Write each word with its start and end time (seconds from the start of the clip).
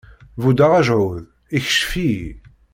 Buddeɣ 0.41 0.71
ajɛuḍ, 0.79 1.15
ikcef-iyi. 1.57 2.29